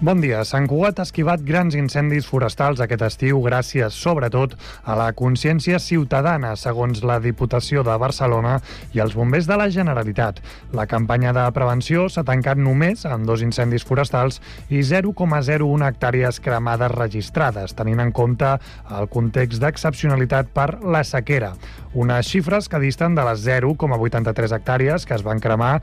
[0.00, 0.38] Bon dia.
[0.48, 4.54] Sant Cugat ha esquivat grans incendis forestals aquest estiu gràcies, sobretot,
[4.88, 8.54] a la consciència ciutadana, segons la Diputació de Barcelona
[8.96, 10.40] i els bombers de la Generalitat.
[10.72, 16.96] La campanya de prevenció s'ha tancat només en dos incendis forestals i 0,01 hectàrees cremades
[16.96, 18.54] registrades, tenint en compte
[18.88, 21.52] el context d'excepcionalitat per la sequera.
[21.92, 25.74] Unes xifres que disten de les 0,83 hectàrees que es van cremar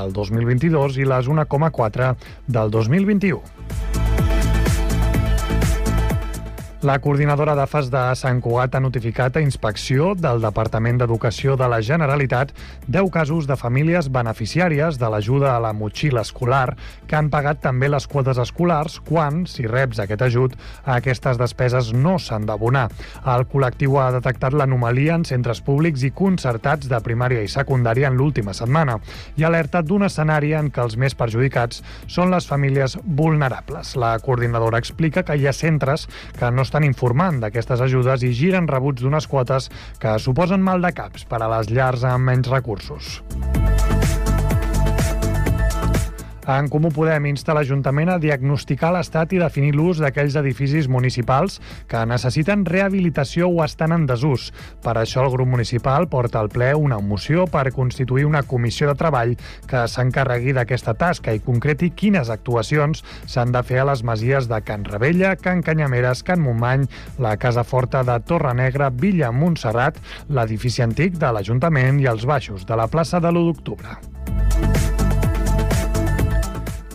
[0.00, 2.14] el 2022 i les 1,4
[2.48, 3.65] del 2021.
[3.68, 4.25] Thank you
[6.86, 11.80] La coordinadora d'AFAS de Sant Cugat ha notificat a inspecció del Departament d'Educació de la
[11.82, 12.52] Generalitat
[12.86, 16.76] 10 casos de famílies beneficiàries de l'ajuda a la motxilla escolar
[17.08, 20.54] que han pagat també les quotes escolars quan, si reps aquest ajut,
[20.98, 22.84] aquestes despeses no s'han d'abonar.
[23.34, 28.20] El col·lectiu ha detectat l'anomalia en centres públics i concertats de primària i secundària en
[28.20, 29.00] l'última setmana
[29.34, 33.96] i ha alertat d'un escenari en què els més perjudicats són les famílies vulnerables.
[33.98, 36.06] La coordinadora explica que hi ha centres
[36.38, 39.70] que no estan informant d'aquestes ajudes i giren rebuts d'unes quotes
[40.02, 43.20] que suposen mal de caps per a les llars amb menys recursos.
[46.46, 51.56] En Comú Podem insta l'Ajuntament a diagnosticar l'estat i definir l'ús d'aquells edificis municipals
[51.90, 54.52] que necessiten rehabilitació o estan en desús.
[54.84, 58.94] Per això el grup municipal porta al ple una moció per constituir una comissió de
[58.94, 59.34] treball
[59.66, 64.62] que s'encarregui d'aquesta tasca i concreti quines actuacions s'han de fer a les masies de
[64.62, 66.86] Can Rebella, Can Canyameres, Can Montmany,
[67.18, 69.98] la Casa Forta de Torre Negra, Villa Montserrat,
[70.30, 73.98] l'edifici antic de l'Ajuntament i els baixos de la plaça de l'1 d'octubre.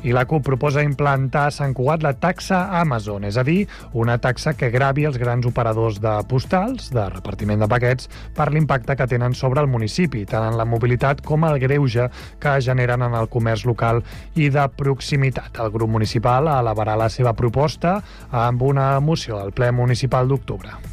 [0.04, 4.16] I la CUP proposa implantar a Sant Cugat la taxa Amazon, és a dir, una
[4.18, 9.08] taxa que gravi els grans operadors de postals, de repartiment de paquets, per l'impacte que
[9.12, 12.10] tenen sobre el municipi, tant en la mobilitat com el greuge
[12.42, 14.02] que generen en el comerç local
[14.34, 15.62] i de proximitat.
[15.62, 18.00] El grup municipal elevarà la seva proposta
[18.32, 20.91] amb una moció al ple municipal d'octubre.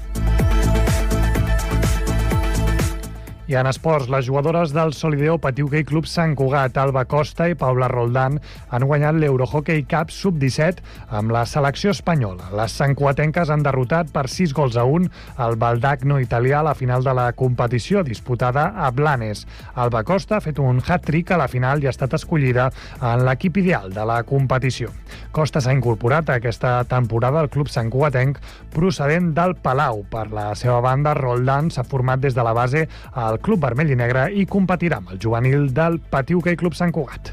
[3.49, 7.55] I en esports, les jugadores del Solideo Patiu Gay Club Sant Cugat, Alba Costa i
[7.57, 8.35] Paula Roldán
[8.69, 10.83] han guanyat l'Eurohockey Cup Sub-17
[11.17, 12.51] amb la selecció espanyola.
[12.53, 15.09] Les santcuatenques han derrotat per 6 gols a 1
[15.47, 19.47] el Baldacno italià a la final de la competició disputada a Blanes.
[19.81, 22.69] Alba Costa ha fet un hat-trick a la final i ha estat escollida
[23.01, 24.93] en l'equip ideal de la competició.
[25.33, 28.45] Costa s'ha incorporat a aquesta temporada al club santcuatenc
[28.77, 30.05] procedent del Palau.
[30.13, 32.85] Per la seva banda, Roldán s'ha format des de la base
[33.17, 36.93] al Club Vermell i Negre i competirà amb el juvenil del Patiu Hockey Club Sant
[36.95, 37.33] Cugat.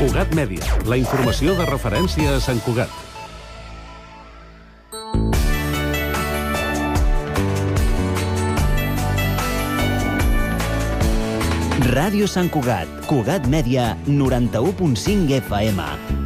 [0.00, 2.90] Cugat Mèdia, la informació de referència a Sant Cugat.
[11.92, 16.21] Ràdio Sant Cugat, Cugat Mèdia, 91.5 FM.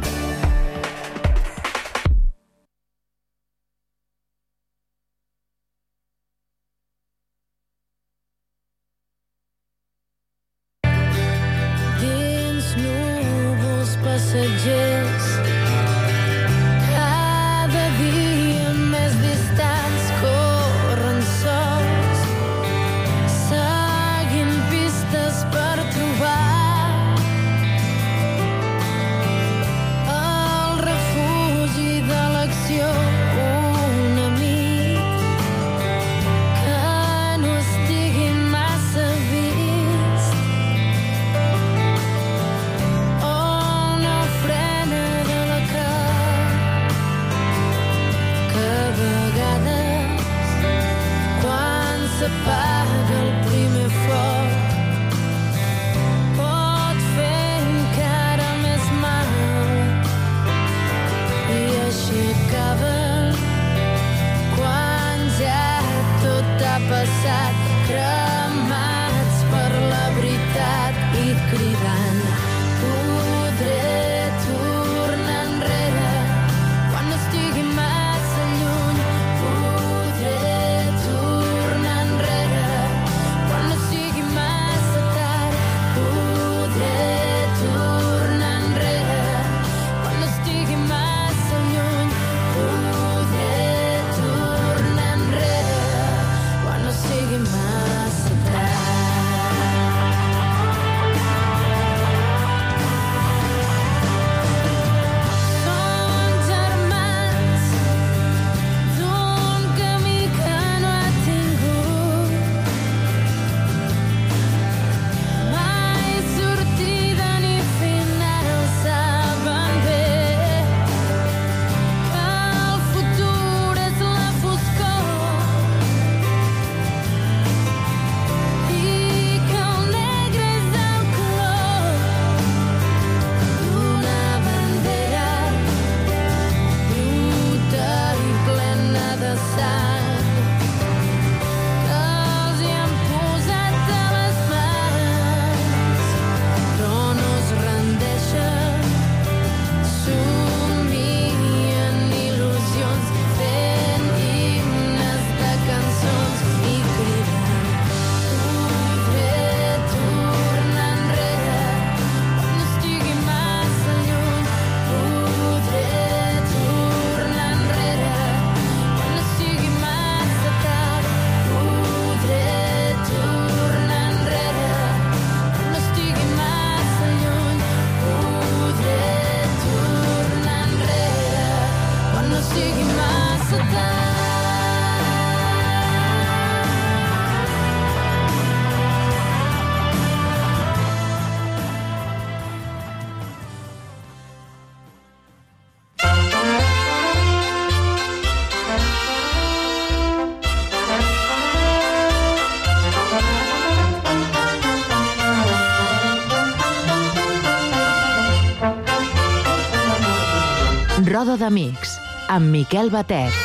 [211.37, 211.91] D'Amics,
[212.33, 213.35] amb Miquel Batet.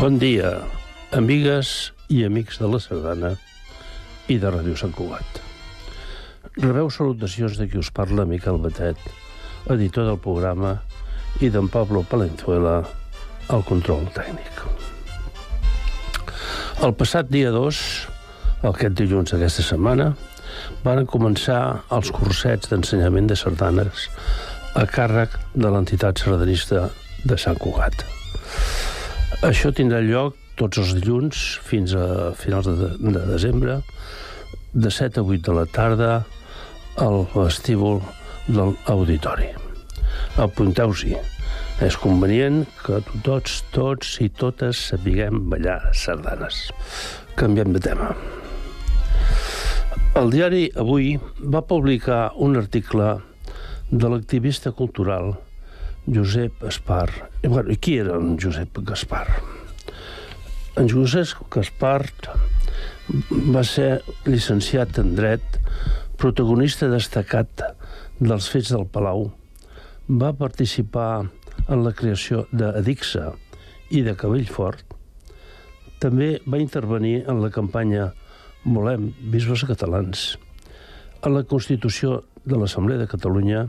[0.00, 0.50] Bon dia,
[1.12, 3.34] amigues i amics de la Sardana
[4.26, 5.40] i de Ràdio Sant Cugat.
[6.58, 8.98] Rebeu salutacions de qui us parla, Miquel Batet,
[9.70, 10.78] editor del programa,
[11.38, 12.80] i d'en Pablo Palenzuela,
[13.50, 14.79] al control tècnic.
[16.80, 17.78] El passat dia 2,
[18.64, 20.06] aquest dilluns d'aquesta setmana,
[20.80, 21.58] van començar
[21.92, 24.06] els cursets d'ensenyament de sardanes
[24.80, 26.86] a càrrec de l'entitat sardanista
[27.28, 28.00] de Sant Cugat.
[29.44, 33.76] Això tindrà lloc tots els dilluns fins a finals de, de desembre,
[34.72, 36.14] de 7 a 8 de la tarda,
[36.96, 38.00] al vestíbul
[38.48, 39.52] del auditori.
[40.40, 41.12] Apunteu-s'hi.
[41.80, 46.66] És convenient que tots, tots i totes sapiguem ballar sardanes.
[47.40, 48.10] Canviem de tema.
[50.20, 53.12] El diari Avui va publicar un article
[53.90, 55.32] de l'activista cultural
[56.06, 57.08] Josep Gaspar.
[57.42, 59.26] I, bueno, qui era en Josep Gaspar?
[60.76, 62.04] En Josep Gaspar
[63.54, 65.60] va ser llicenciat en dret,
[66.20, 67.64] protagonista destacat
[68.20, 69.30] dels fets del Palau,
[70.10, 71.30] va participar
[71.70, 73.30] en la creació d'Adixa
[73.94, 74.82] i de Cabellfort,
[76.02, 78.10] també va intervenir en la campanya
[78.64, 80.34] Volem bisbes catalans,
[81.24, 83.62] en la Constitució de l'Assemblea de Catalunya,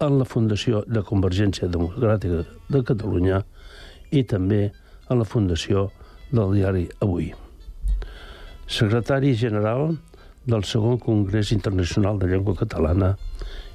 [0.00, 3.42] en la Fundació de Convergència Democràtica de Catalunya
[4.10, 5.90] i també en la Fundació
[6.32, 7.28] del diari Avui.
[8.66, 9.92] Secretari General
[10.46, 13.12] del segon Congrés Internacional de Llengua Catalana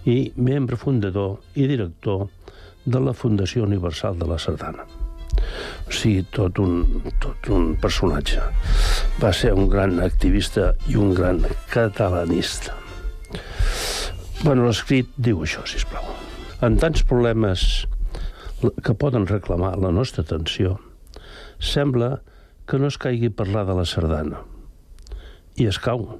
[0.09, 2.25] i membre fundador i director
[2.87, 4.87] de la Fundació Universal de la Sardana.
[5.87, 8.41] O sigui, tot un, tot un personatge.
[9.21, 12.75] Va ser un gran activista i un gran catalanista.
[14.43, 16.07] Bueno, l'escrit diu això, si plau.
[16.63, 17.85] En tants problemes
[18.83, 20.77] que poden reclamar la nostra atenció,
[21.59, 22.21] sembla
[22.67, 24.41] que no es caigui parlar de la sardana.
[25.57, 26.19] I es cau,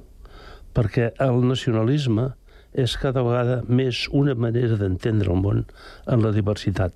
[0.74, 2.32] perquè el nacionalisme
[2.78, 5.64] és cada vegada més una manera d'entendre el món
[6.06, 6.94] en la diversitat,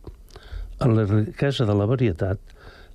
[0.82, 2.38] en la riquesa de la varietat,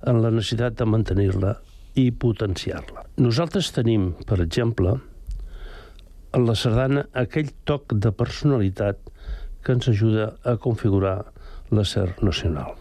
[0.06, 1.56] en la necessitat de mantenir-la
[1.98, 3.04] i potenciar-la.
[3.20, 4.96] Nosaltres tenim, per exemple,
[6.36, 9.00] en la sardana aquell toc de personalitat
[9.64, 11.16] que ens ajuda a configurar
[11.74, 12.76] la ser nacional.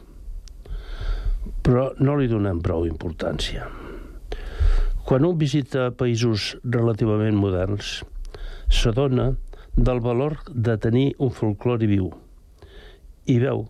[1.64, 3.68] Però no li donem prou importància.
[5.08, 8.02] Quan un visita països relativament moderns,
[8.68, 9.32] s'adona
[9.78, 12.08] del valor de tenir un folclore viu
[13.30, 13.68] i veu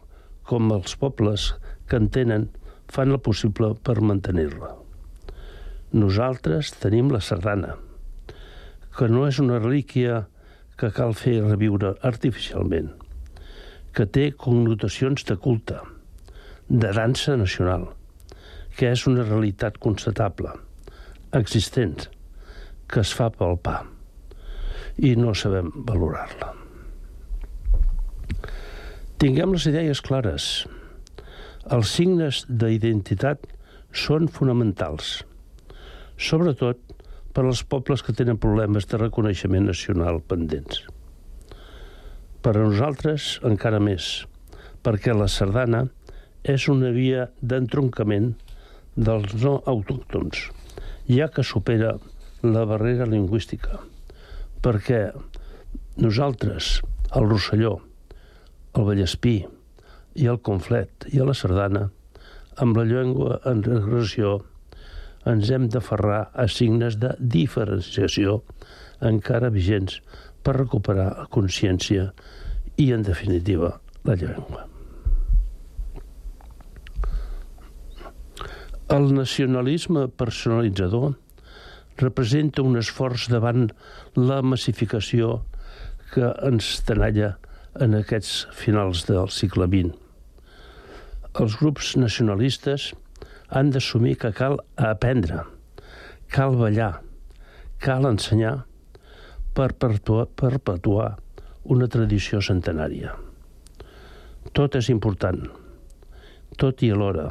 [0.47, 1.49] com els pobles
[1.91, 2.45] que en tenen
[2.87, 4.69] fan el possible per mantenir-la.
[5.91, 7.75] Nosaltres tenim la sardana,
[8.95, 10.21] que no és una relíquia
[10.79, 12.93] que cal fer reviure artificialment,
[13.91, 15.81] que té connotacions de culte,
[16.69, 17.89] de dansa nacional,
[18.79, 20.55] que és una realitat constatable,
[21.35, 22.07] existent,
[22.87, 23.81] que es fa palpar
[24.97, 26.53] i no sabem valorar-la.
[29.17, 30.67] Tinguem les idees clares.
[31.73, 33.47] Els signes d'identitat
[33.93, 35.23] són fonamentals,
[36.17, 36.79] sobretot
[37.33, 40.85] per als pobles que tenen problemes de reconeixement nacional pendents.
[42.41, 44.25] Per a nosaltres, encara més,
[44.85, 45.83] perquè la sardana
[46.45, 48.31] és una via d'entroncament
[48.95, 50.47] dels no autòctons,
[51.09, 51.97] ja que supera
[52.45, 53.81] la barrera lingüística,
[54.63, 55.01] perquè
[55.97, 56.81] nosaltres,
[57.15, 57.77] el Rosselló,
[58.77, 59.37] el Vallespí
[60.17, 61.87] i el Conflet i la Sardana,
[62.61, 64.39] amb la llengua en regressió,
[65.27, 68.41] ens hem d'aferrar a signes de diferenciació
[69.03, 69.99] encara vigents
[70.43, 72.11] per recuperar consciència
[72.77, 73.75] i, en definitiva,
[74.07, 74.65] la llengua.
[78.87, 81.17] El nacionalisme personalitzador
[82.01, 83.69] representa un esforç davant
[84.15, 85.41] la massificació
[86.13, 87.35] que ens tenalla
[87.83, 89.93] en aquests finals del segle XX.
[91.37, 92.91] Els grups nacionalistes
[93.53, 95.43] han d'assumir que cal aprendre,
[96.33, 96.97] cal ballar,
[97.83, 98.55] cal ensenyar
[99.53, 101.11] per perpetuar, perpetuar
[101.63, 103.13] una tradició centenària.
[104.57, 105.41] Tot és important,
[106.57, 107.29] tot i alhora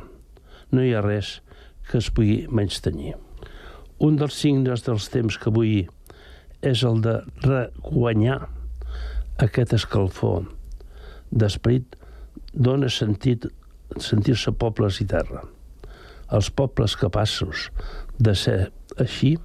[0.72, 1.38] no hi ha res
[1.90, 3.16] que es pugui menys tenir.
[3.98, 5.86] Un dels signes dels temps que avui
[6.66, 8.42] és el de reguanyar
[9.44, 10.44] aquest escalfor
[11.32, 11.96] d'esperit
[12.52, 13.46] dona sentit
[14.02, 15.42] sentir-se pobles i terra.
[16.32, 17.68] Els pobles capaços
[18.18, 18.58] de ser
[19.00, 19.36] així,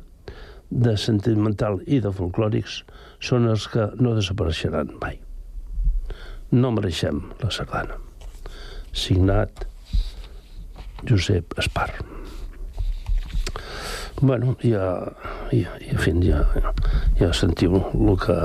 [0.71, 2.81] de sentimental i de folclòrics,
[3.19, 5.19] són els que no desapareixeran mai.
[6.51, 7.99] No mereixem la sardana.
[8.91, 9.67] Signat
[11.07, 12.20] Josep Espar.
[14.21, 15.13] Bueno, ja,
[15.51, 16.45] ja, ja, fin, ja,
[17.17, 18.35] ja sentiu el que,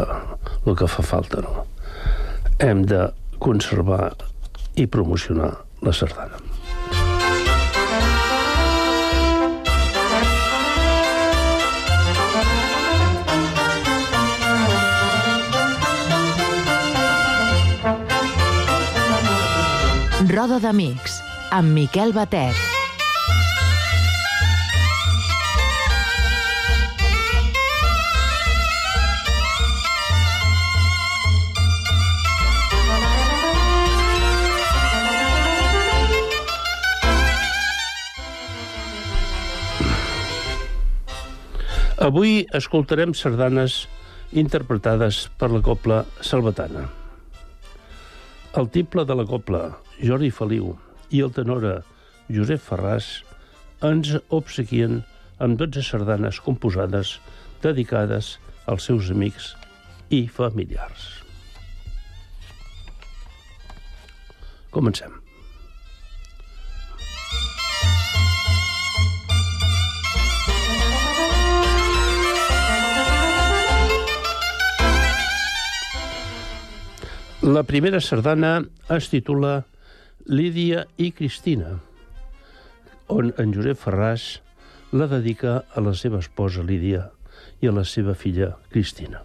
[0.64, 1.66] el que fa falta, no?
[2.64, 3.02] Hem de
[3.38, 4.14] conservar
[4.80, 5.52] i promocionar
[5.84, 6.40] la sardana.
[20.32, 21.20] Roda d'Amics,
[21.52, 22.65] amb Miquel Batet.
[42.06, 43.88] Avui escoltarem sardanes
[44.30, 46.84] interpretades per la copla salvatana.
[48.60, 49.62] El tiple de la copla,
[49.98, 50.76] Jordi Feliu,
[51.10, 51.80] i el tenora
[52.30, 53.10] Josep Ferràs
[53.90, 55.00] ens obsequien
[55.42, 57.16] amb 12 sardanes composades
[57.66, 58.36] dedicades
[58.70, 59.56] als seus amics
[60.14, 61.10] i familiars.
[64.70, 65.25] Comencem.
[77.46, 79.52] La primera sardana es titula
[80.26, 81.76] Lídia i Cristina,
[83.06, 84.26] on en Josep Ferràs
[84.90, 87.06] la dedica a la seva esposa Lídia
[87.62, 89.22] i a la seva filla Cristina.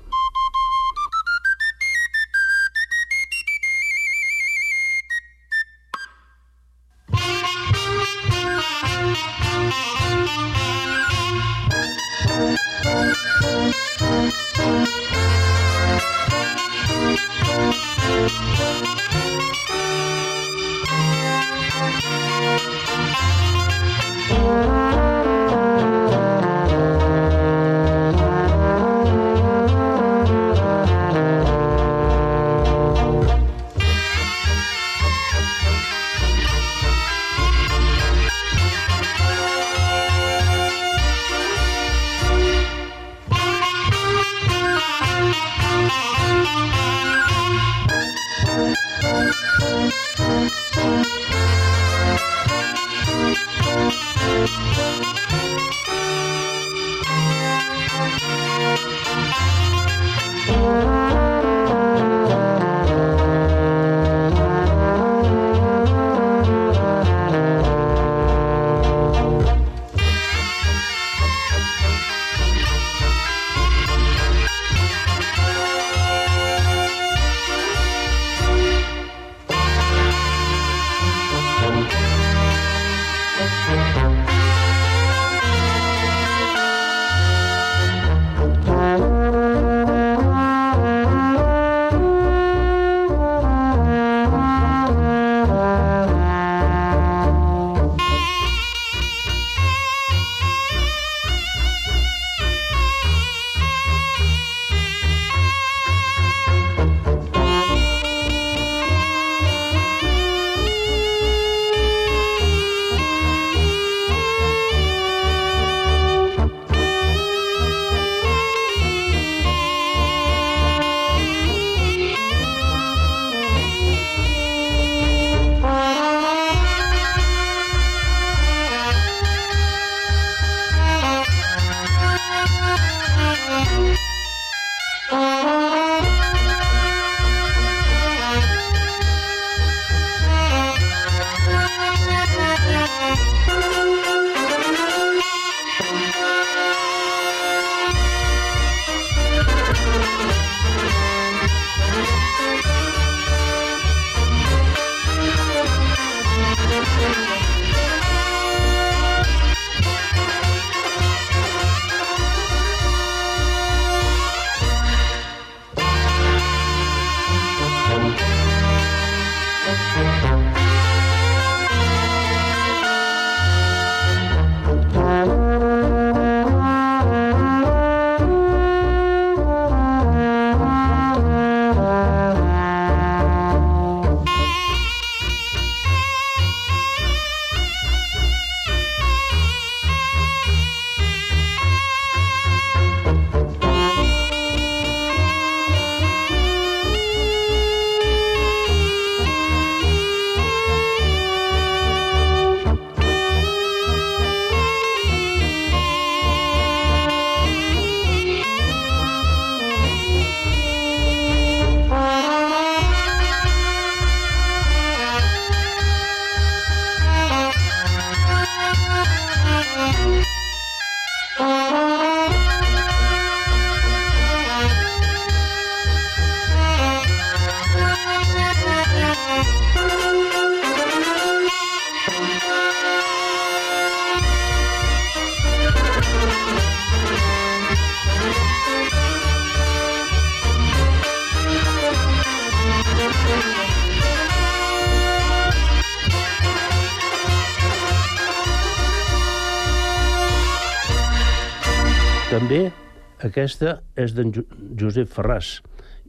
[253.32, 254.46] Aquesta és d'en Jo-
[254.78, 255.60] Josep Ferràs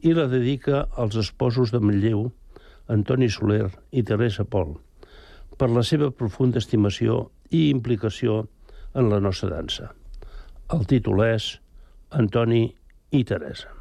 [0.03, 2.27] i la dedica als esposos de Manlleu,
[2.91, 4.75] Antoni Soler i Teresa Pol,
[5.57, 8.43] per la seva profunda estimació i implicació
[8.93, 9.93] en la nostra dansa.
[10.73, 11.53] El títol és
[12.11, 12.65] Antoni
[13.11, 13.72] i Teresa.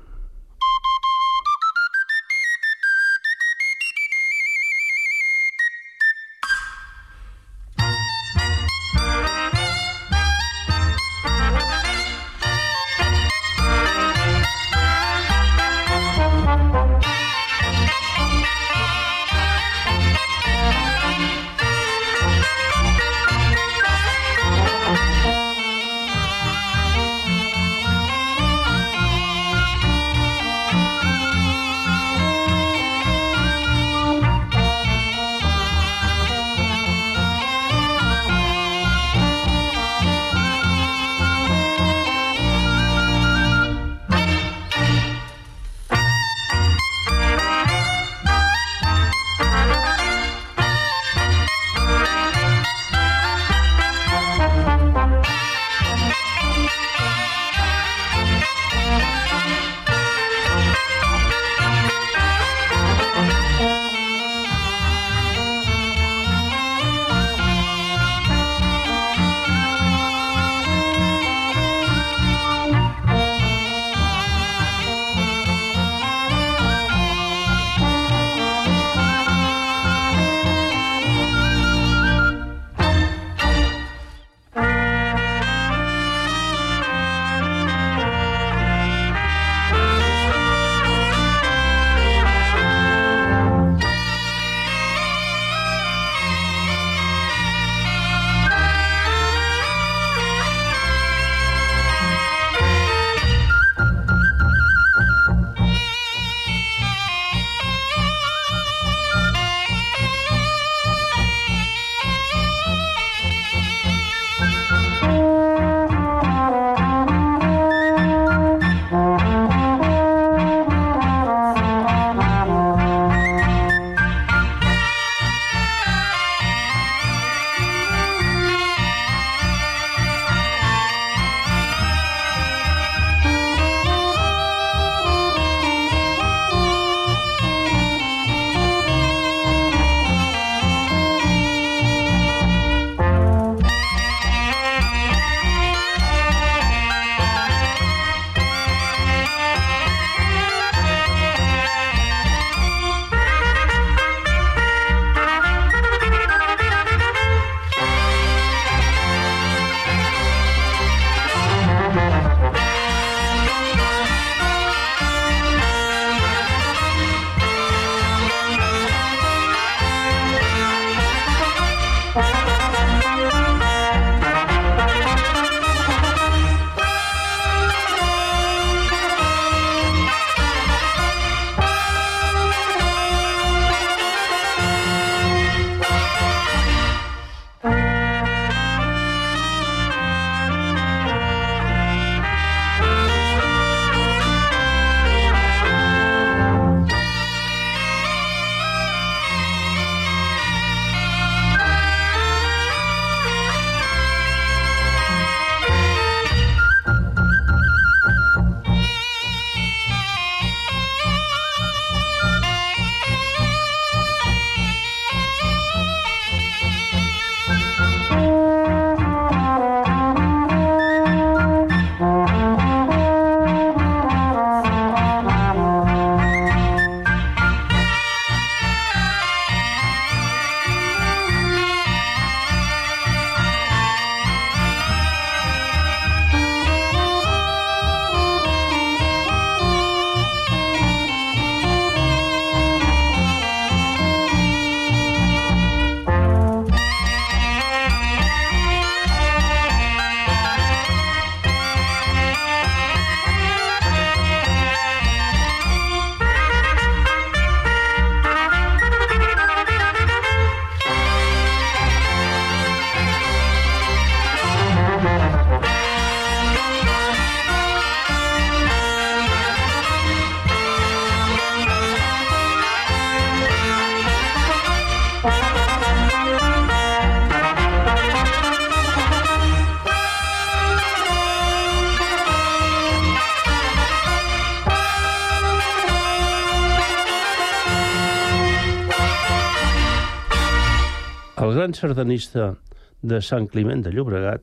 [291.75, 292.55] Sardanista
[293.03, 294.43] de Sant Climent de Llobregat,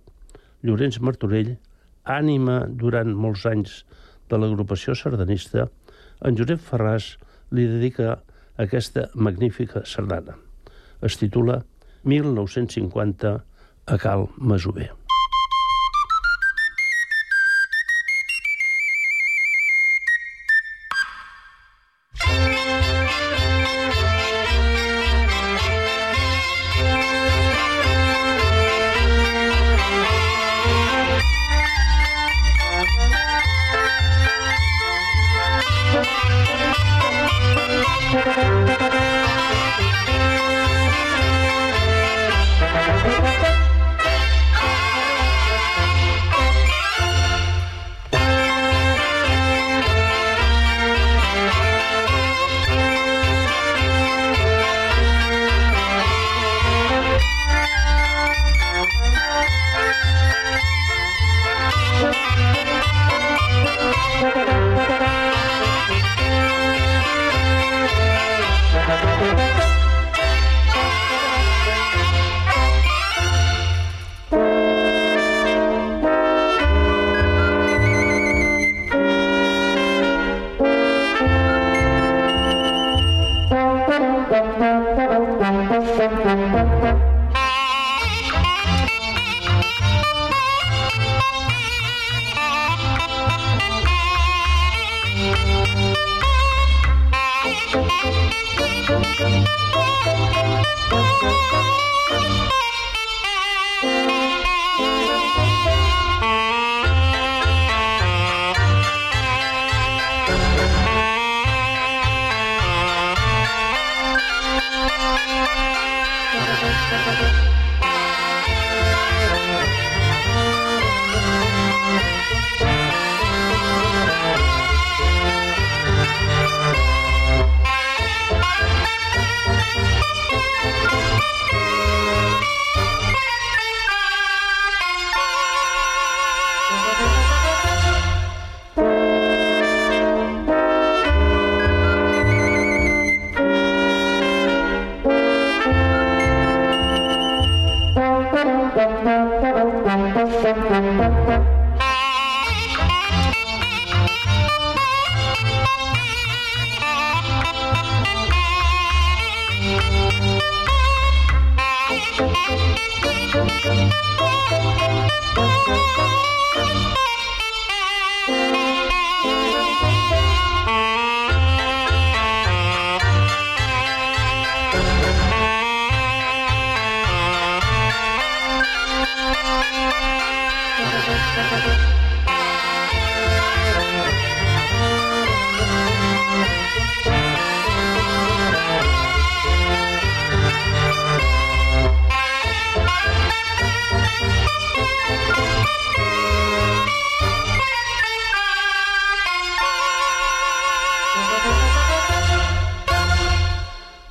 [0.63, 1.55] Llorenç Martorell,
[2.03, 3.83] ànima durant molts anys
[4.29, 5.69] de l'agrupació sardanista,
[6.25, 7.13] en Josep Ferràs
[7.55, 8.19] li dedica
[8.59, 10.35] aquesta magnífica sardana.
[11.01, 11.61] Es titula
[12.03, 13.35] 1950
[13.89, 14.98] a Cal Masover.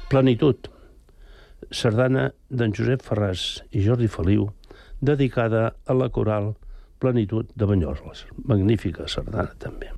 [0.09, 0.71] Plenitud,
[1.69, 3.43] sardana d'en Josep Ferràs
[3.77, 4.47] i Jordi Feliu,
[5.05, 6.55] dedicada a la coral
[6.99, 8.25] Plenitud de Banyoles.
[8.49, 9.98] Magnífica sardana, també.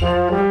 [0.00, 0.43] En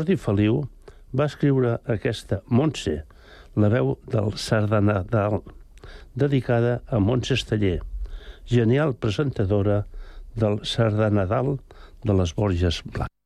[0.00, 0.62] Jordi Feliu
[1.12, 2.94] va escriure aquesta Montse,
[3.60, 5.42] la veu del Sardanadal,
[6.16, 7.82] dedicada a Montse Esteller,
[8.48, 9.82] genial presentadora
[10.40, 11.58] del Sardanadal
[12.08, 13.19] de les Borges Blanc.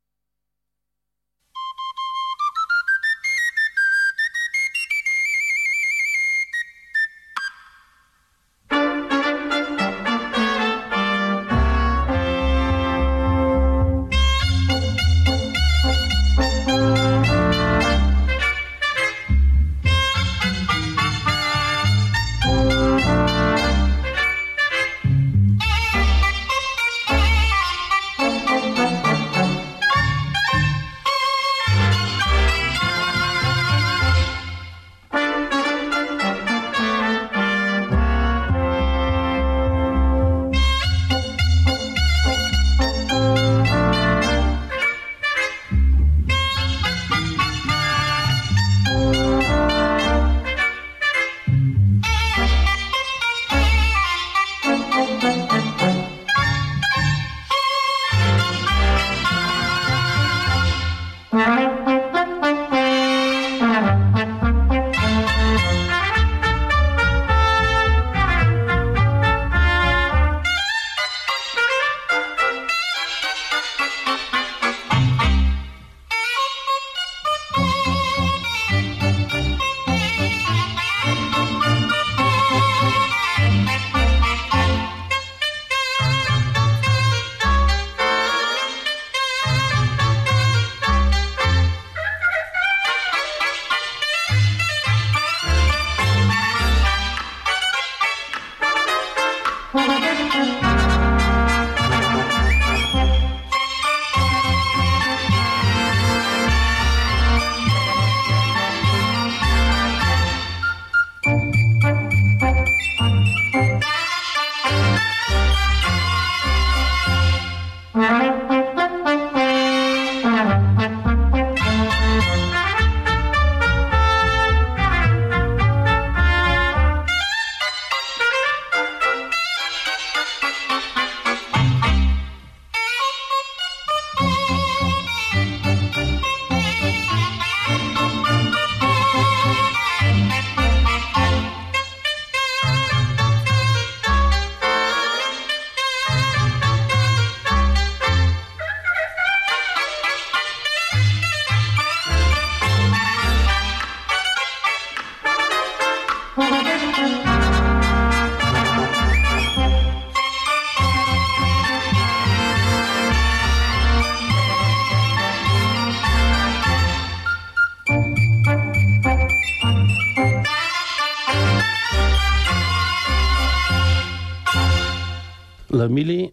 [175.85, 176.23] l'Emili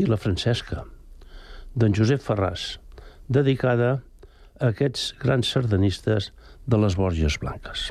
[0.00, 0.84] i la Francesca,
[1.76, 2.76] d'en Josep Ferràs,
[3.28, 3.90] dedicada
[4.56, 6.32] a aquests grans sardanistes
[6.64, 7.90] de les Borges Blanques.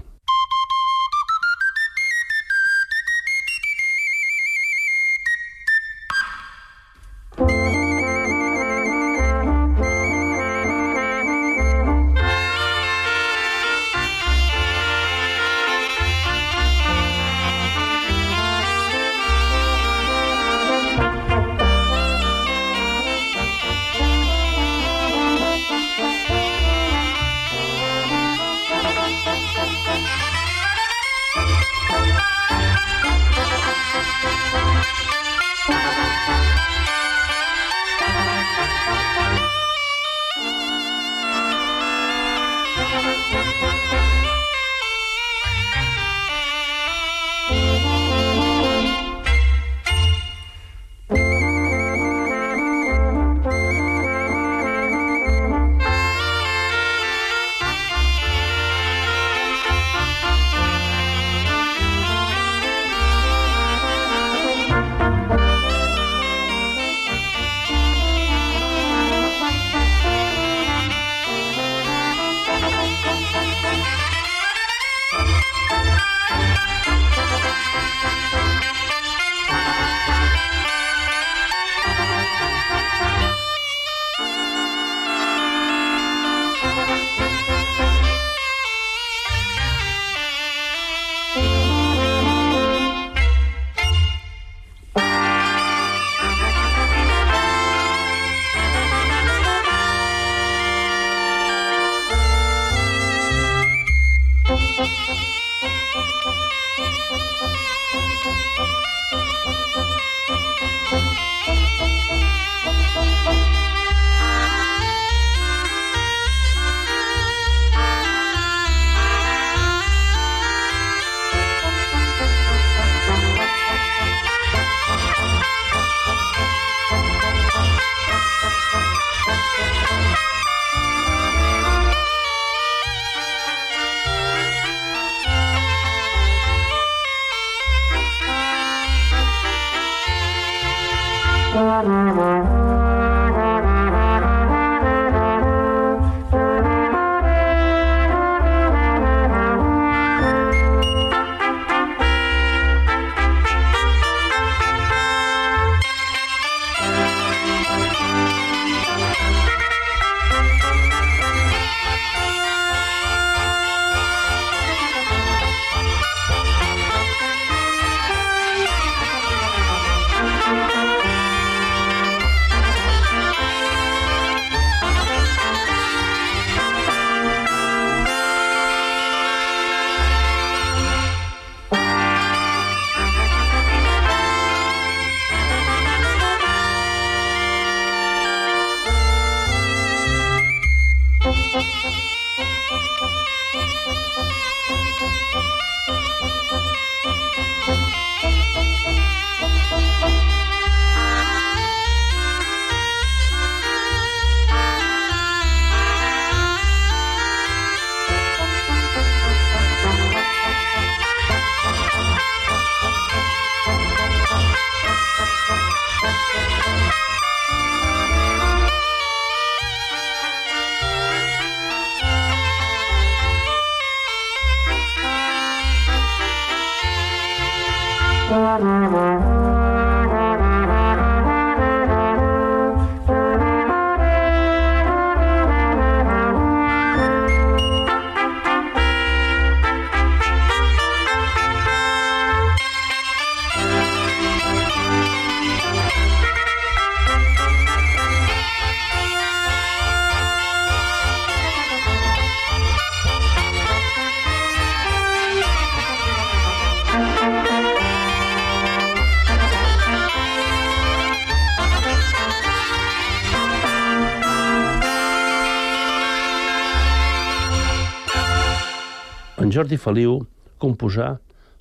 [269.55, 270.17] Jordi Feliu
[270.59, 271.13] composà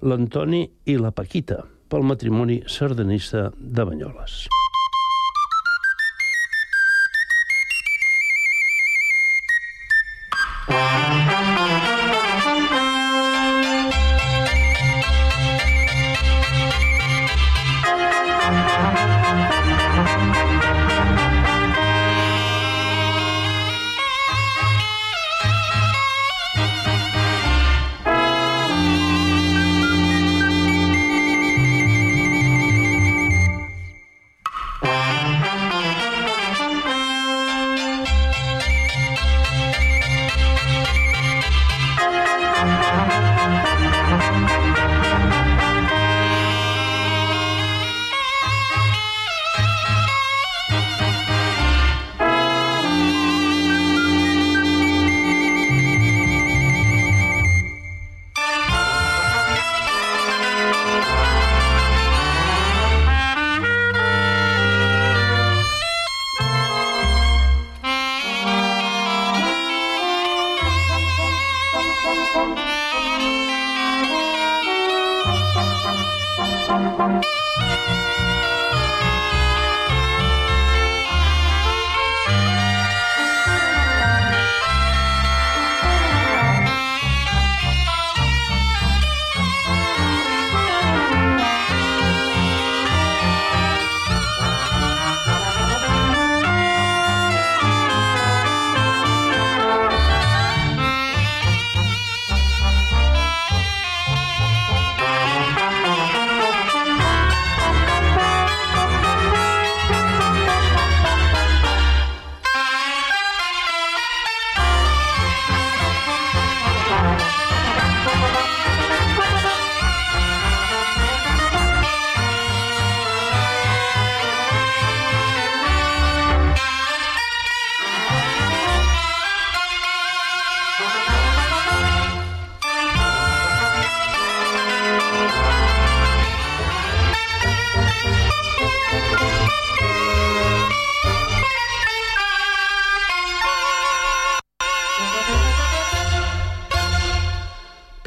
[0.03, 4.64] l'Antoni i la Paquita pel matrimoni sardanista de Banyoles.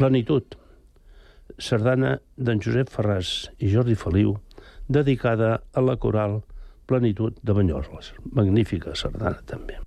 [0.08, 0.56] Plenitud,
[1.60, 4.38] sardana d'en Josep Ferràs i Jordi Feliu,
[4.88, 6.40] dedicada a la coral
[6.88, 8.14] Plenitud de Banyoles.
[8.32, 9.82] Magnífica sardana, també.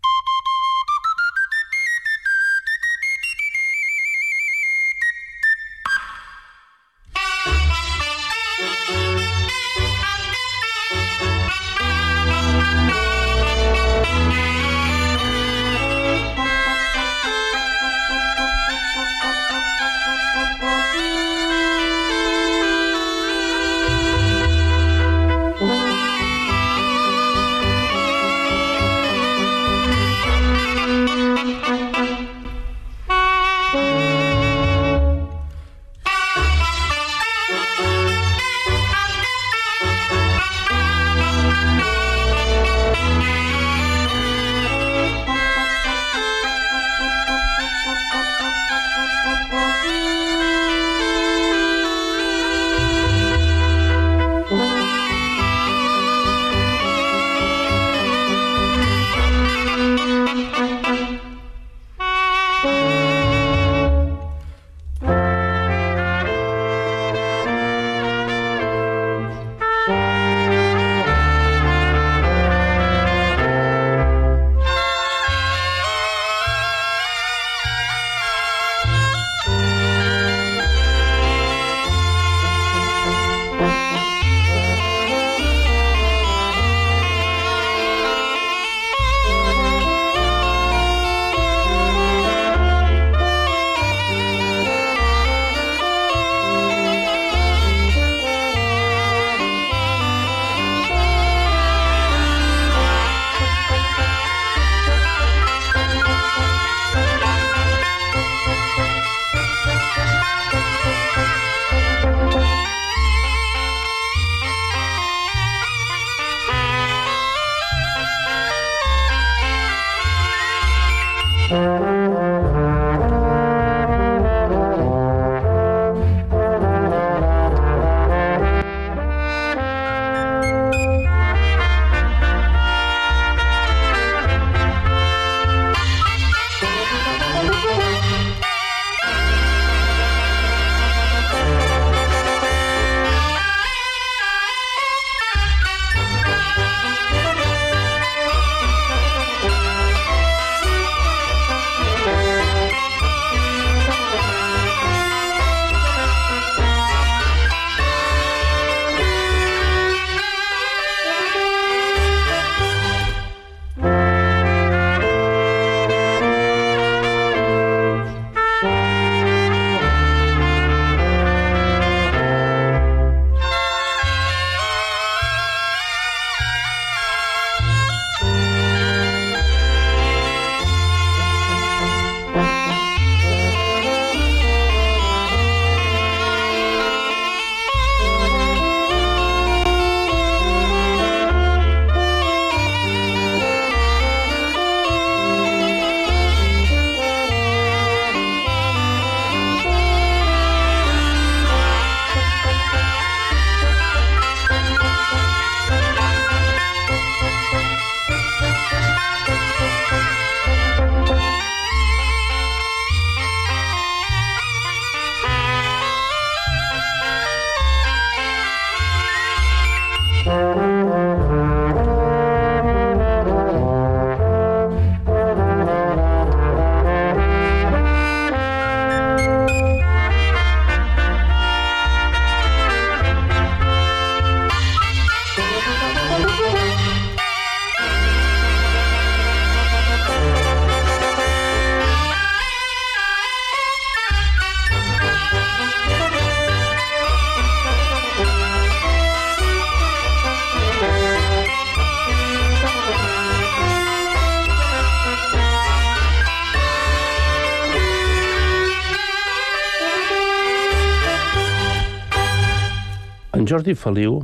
[263.61, 264.14] Jordi Feliu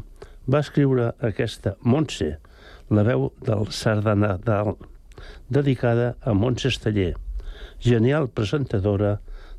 [0.48, 2.28] va escriure aquesta Montse,
[2.88, 4.72] la veu del Sardanadal,
[5.52, 7.12] dedicada a Montse Esteller,
[7.84, 9.18] genial presentadora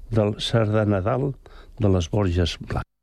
[0.09, 1.29] del Sardanadal
[1.77, 2.96] de les Borges Blanques.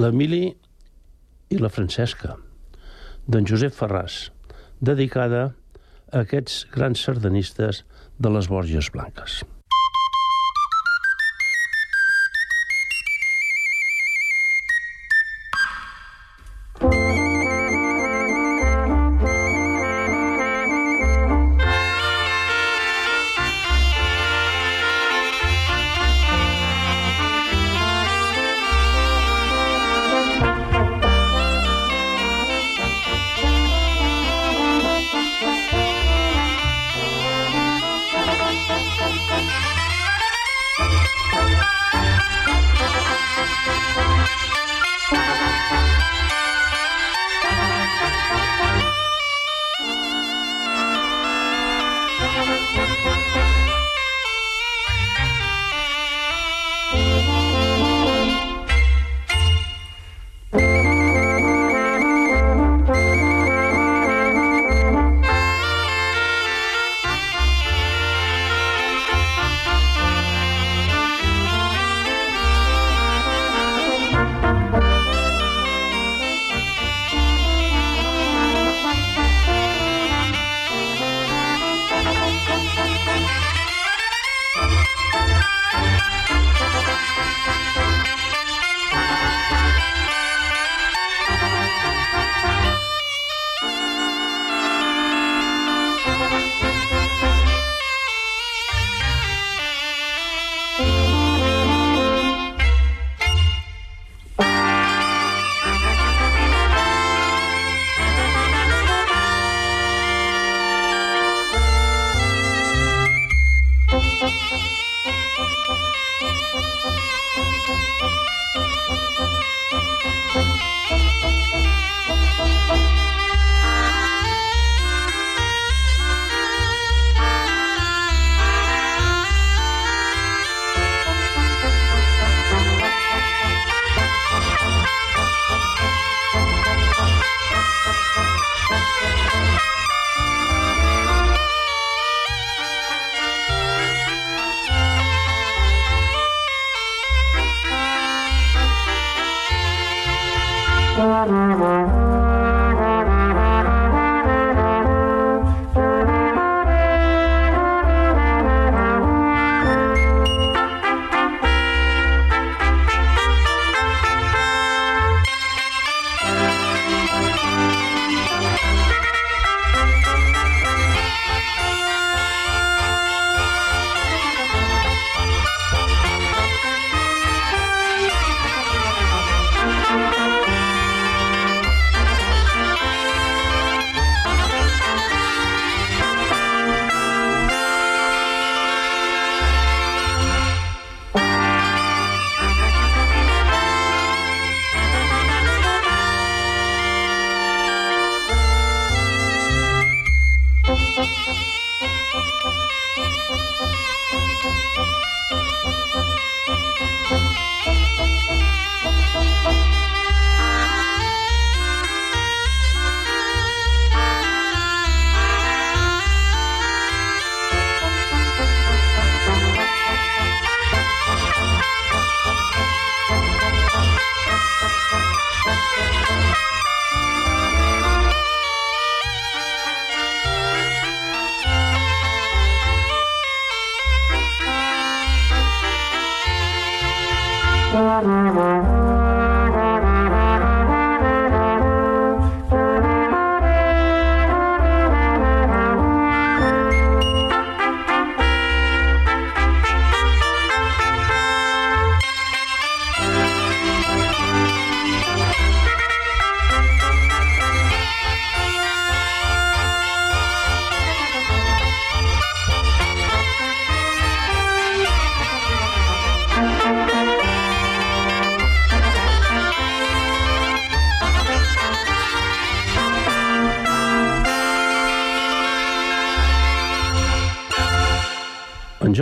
[0.00, 0.44] l'Emili
[1.50, 2.36] i la Francesca,
[3.28, 4.30] d'en Josep Ferràs,
[4.80, 5.42] dedicada
[6.10, 7.84] a aquests grans sardanistes
[8.18, 9.42] de les Borges Blanques.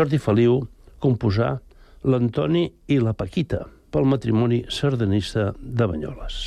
[0.08, 0.54] Jordi Feliu
[1.04, 1.50] composà
[2.08, 3.60] l'Antoni i la Paquita,
[3.92, 6.46] pel matrimoni sardanista de Banyoles.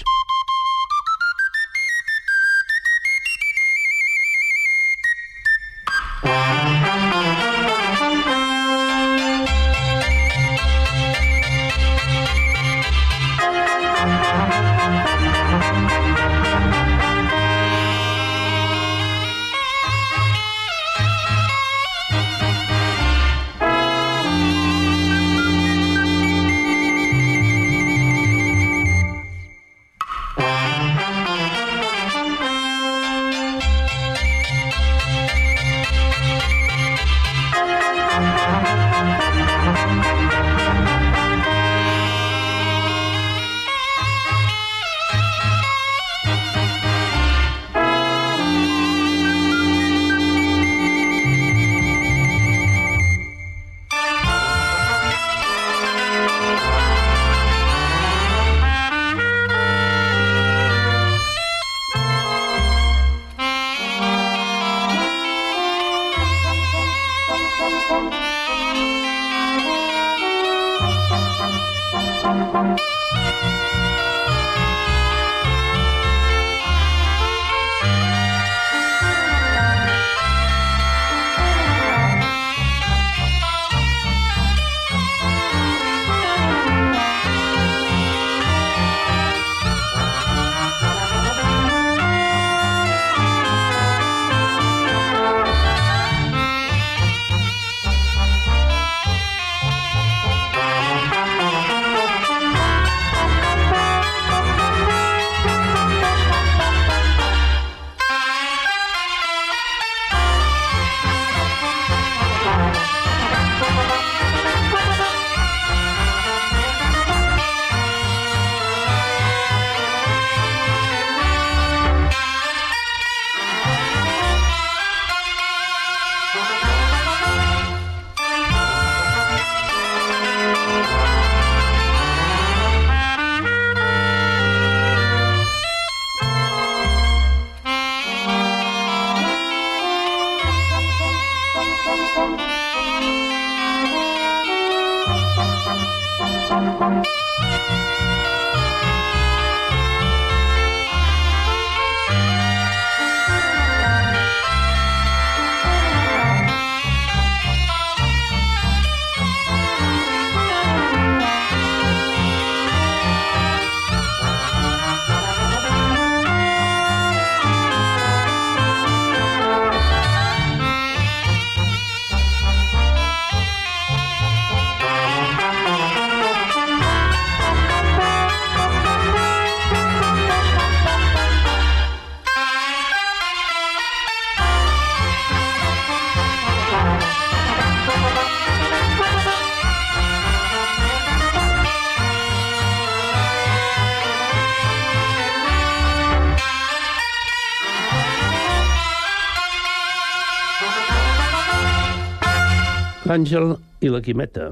[203.12, 204.46] L'Àngel i la Quimeta,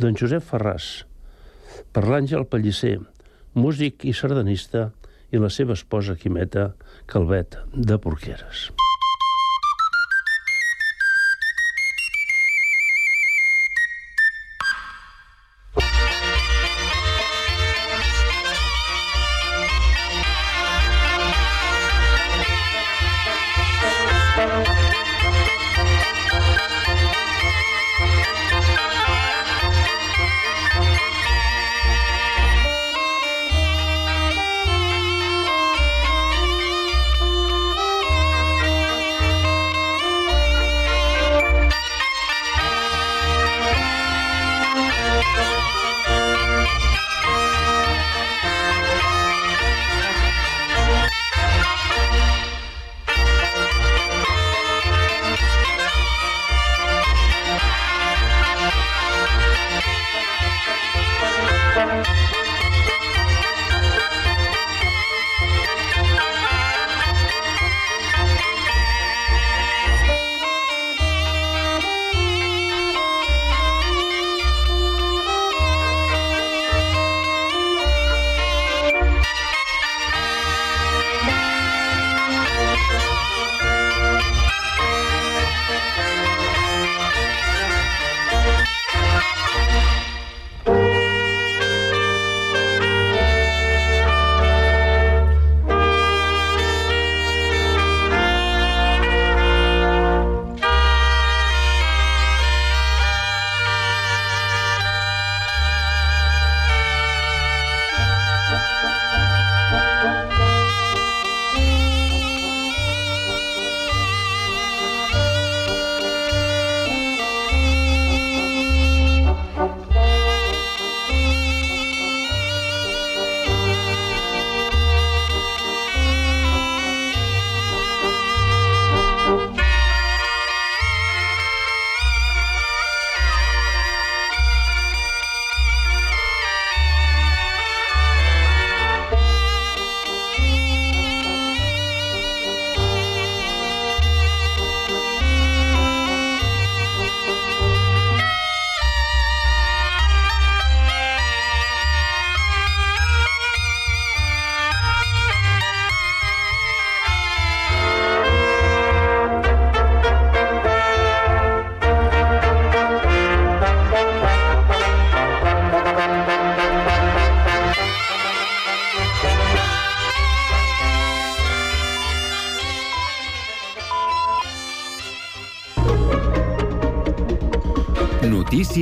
[0.00, 0.86] d'en Josep Ferràs,
[1.92, 2.94] per l'Àngel Pellicer,
[3.60, 4.86] músic i sardanista,
[5.34, 6.70] i la seva esposa Quimeta,
[7.12, 8.70] Calvet, de Porqueres.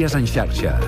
[0.03, 0.73] Notícies en xarxa.